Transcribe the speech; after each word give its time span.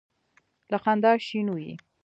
له 0.71 0.77
خندا 0.83 1.11
شین 1.27 1.47
وي. 1.55 1.71